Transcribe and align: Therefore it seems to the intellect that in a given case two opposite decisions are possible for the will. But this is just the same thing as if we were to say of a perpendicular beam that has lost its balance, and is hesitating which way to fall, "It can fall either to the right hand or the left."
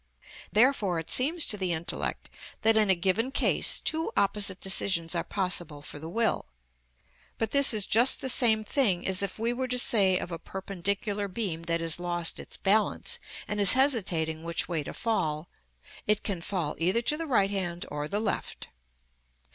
Therefore 0.51 0.97
it 0.97 1.11
seems 1.11 1.45
to 1.45 1.57
the 1.57 1.73
intellect 1.73 2.31
that 2.63 2.75
in 2.75 2.89
a 2.89 2.95
given 2.95 3.29
case 3.31 3.79
two 3.79 4.11
opposite 4.17 4.59
decisions 4.59 5.13
are 5.13 5.23
possible 5.23 5.83
for 5.83 5.99
the 5.99 6.09
will. 6.09 6.47
But 7.37 7.51
this 7.51 7.71
is 7.71 7.85
just 7.85 8.19
the 8.19 8.27
same 8.27 8.63
thing 8.63 9.05
as 9.07 9.21
if 9.21 9.37
we 9.37 9.53
were 9.53 9.67
to 9.67 9.77
say 9.77 10.17
of 10.17 10.31
a 10.31 10.39
perpendicular 10.39 11.27
beam 11.27 11.61
that 11.65 11.81
has 11.81 11.99
lost 11.99 12.39
its 12.39 12.57
balance, 12.57 13.19
and 13.47 13.61
is 13.61 13.73
hesitating 13.73 14.41
which 14.41 14.67
way 14.67 14.81
to 14.81 14.93
fall, 14.95 15.49
"It 16.07 16.23
can 16.23 16.41
fall 16.41 16.73
either 16.79 17.03
to 17.03 17.15
the 17.17 17.27
right 17.27 17.51
hand 17.51 17.85
or 17.91 18.07
the 18.07 18.19
left." 18.19 18.69